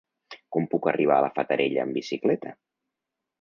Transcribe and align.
Com 0.55 0.63
puc 0.71 0.87
arribar 0.91 1.17
a 1.17 1.23
la 1.25 1.29
Fatarella 1.35 1.85
amb 1.85 1.99
bicicleta? 1.99 2.55